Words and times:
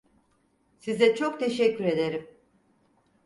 Size 0.79 1.15
çok 1.15 1.39
teşekkür 1.39 1.85
ederim. 1.85 2.27